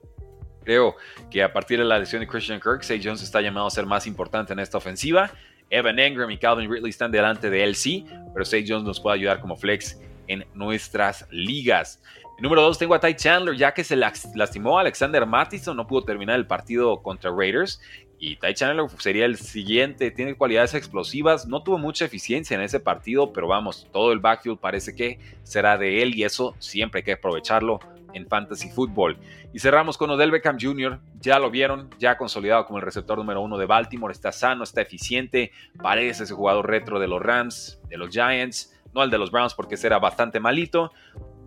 Creo 0.64 0.96
que 1.30 1.42
a 1.42 1.52
partir 1.52 1.78
de 1.78 1.84
la 1.84 1.98
lesión 1.98 2.20
de 2.20 2.26
Christian 2.26 2.60
Kirk, 2.60 2.82
Say 2.82 3.00
Jones 3.02 3.22
está 3.22 3.40
llamado 3.40 3.66
a 3.66 3.70
ser 3.70 3.86
más 3.86 4.06
importante 4.06 4.52
en 4.52 4.58
esta 4.58 4.78
ofensiva. 4.78 5.30
Evan 5.70 5.98
Engram 5.98 6.30
y 6.30 6.38
Calvin 6.38 6.70
Ridley 6.70 6.90
están 6.90 7.10
delante 7.10 7.50
de 7.50 7.64
él, 7.64 7.74
sí, 7.74 8.06
pero 8.32 8.44
Zay 8.44 8.64
Jones 8.66 8.84
nos 8.84 9.00
puede 9.00 9.16
ayudar 9.16 9.40
como 9.40 9.56
flex 9.56 10.00
en 10.28 10.44
nuestras 10.54 11.26
ligas. 11.30 12.00
número 12.40 12.62
2 12.62 12.78
tengo 12.78 12.94
a 12.94 13.00
Ty 13.00 13.14
Chandler, 13.14 13.56
ya 13.56 13.72
que 13.72 13.82
se 13.82 13.96
lastimó 13.96 14.78
Alexander 14.78 15.26
Mattison, 15.26 15.76
no 15.76 15.86
pudo 15.86 16.04
terminar 16.04 16.36
el 16.36 16.46
partido 16.46 17.02
contra 17.02 17.30
Raiders. 17.30 17.80
Y 18.18 18.36
Ty 18.36 18.54
Chandler 18.54 18.88
sería 18.98 19.26
el 19.26 19.36
siguiente, 19.36 20.10
tiene 20.10 20.34
cualidades 20.34 20.74
explosivas, 20.74 21.46
no 21.46 21.62
tuvo 21.62 21.78
mucha 21.78 22.06
eficiencia 22.06 22.54
en 22.54 22.62
ese 22.62 22.80
partido, 22.80 23.32
pero 23.32 23.46
vamos, 23.46 23.86
todo 23.92 24.12
el 24.12 24.20
backfield 24.20 24.58
parece 24.58 24.94
que 24.94 25.18
será 25.42 25.76
de 25.76 26.02
él 26.02 26.14
y 26.14 26.24
eso 26.24 26.54
siempre 26.58 27.00
hay 27.00 27.04
que 27.04 27.12
aprovecharlo 27.12 27.78
en 28.14 28.26
Fantasy 28.26 28.70
Football. 28.70 29.18
Y 29.52 29.58
cerramos 29.58 29.98
con 29.98 30.10
Odell 30.10 30.30
Beckham 30.30 30.56
Jr., 30.58 30.98
ya 31.20 31.38
lo 31.38 31.50
vieron, 31.50 31.90
ya 31.98 32.16
consolidado 32.16 32.64
como 32.64 32.78
el 32.78 32.84
receptor 32.84 33.18
número 33.18 33.42
uno 33.42 33.58
de 33.58 33.66
Baltimore, 33.66 34.12
está 34.12 34.32
sano, 34.32 34.64
está 34.64 34.80
eficiente, 34.80 35.52
parece 35.82 36.24
ese 36.24 36.34
jugador 36.34 36.68
retro 36.68 36.98
de 36.98 37.08
los 37.08 37.20
Rams, 37.20 37.80
de 37.88 37.98
los 37.98 38.10
Giants, 38.10 38.74
no 38.94 39.02
el 39.02 39.10
de 39.10 39.18
los 39.18 39.30
Browns 39.30 39.52
porque 39.52 39.76
será 39.76 39.98
bastante 39.98 40.40
malito. 40.40 40.90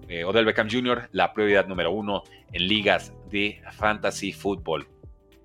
Eh, 0.08 0.24
Odell 0.24 0.46
Beckham 0.46 0.70
Jr., 0.70 1.10
la 1.12 1.34
prioridad 1.34 1.68
número 1.68 1.92
uno 1.92 2.24
en 2.52 2.68
ligas 2.68 3.14
de 3.32 3.62
Fantasy 3.72 4.32
Football. 4.32 4.88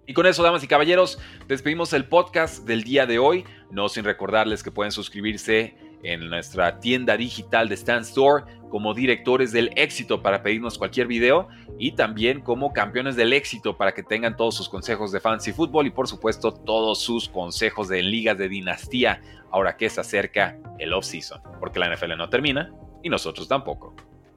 Y 0.06 0.12
con 0.12 0.26
eso, 0.26 0.42
damas 0.42 0.62
y 0.62 0.68
caballeros, 0.68 1.18
despedimos 1.49 1.92
el 1.92 2.04
podcast 2.06 2.66
del 2.66 2.84
día 2.84 3.06
de 3.06 3.18
hoy. 3.18 3.44
No 3.70 3.88
sin 3.88 4.04
recordarles 4.04 4.62
que 4.62 4.70
pueden 4.70 4.92
suscribirse 4.92 5.76
en 6.02 6.28
nuestra 6.28 6.78
tienda 6.80 7.16
digital 7.16 7.68
de 7.68 7.76
Stand 7.76 8.04
Store 8.04 8.44
como 8.68 8.92
directores 8.92 9.52
del 9.52 9.70
éxito 9.76 10.23
para 10.23 10.42
pedirnos 10.42 10.76
cualquier 10.76 11.06
video 11.06 11.49
y 11.78 11.92
también 11.92 12.40
como 12.40 12.73
campeones 12.73 13.16
del 13.16 13.32
éxito 13.32 13.76
para 13.76 13.92
que 13.92 14.02
tengan 14.02 14.37
todos 14.37 14.54
sus 14.54 14.68
consejos 14.68 15.12
de 15.12 15.20
fantasy 15.20 15.52
fútbol 15.52 15.87
y 15.87 15.90
por 15.90 16.06
supuesto 16.06 16.52
todos 16.52 17.00
sus 17.00 17.28
consejos 17.28 17.88
de 17.88 18.02
ligas 18.02 18.37
de 18.37 18.49
dinastía 18.49 19.23
ahora 19.50 19.76
que 19.76 19.88
se 19.88 20.00
acerca 20.00 20.58
el 20.78 20.92
off-season, 20.92 21.40
porque 21.58 21.78
la 21.78 21.94
NFL 21.94 22.16
no 22.18 22.28
termina 22.28 22.70
y 23.02 23.08
nosotros 23.08 23.49
tampoco. 23.49 23.94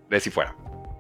De 0.10 0.22
si 0.22 0.30
fuera. 0.30 0.56